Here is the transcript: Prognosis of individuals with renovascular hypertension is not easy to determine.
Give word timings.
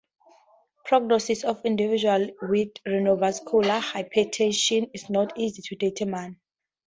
Prognosis 0.85 1.43
of 1.43 1.63
individuals 1.63 2.31
with 2.41 2.69
renovascular 2.87 3.79
hypertension 3.79 4.89
is 4.95 5.11
not 5.11 5.37
easy 5.37 5.61
to 5.61 5.75
determine. 5.75 6.37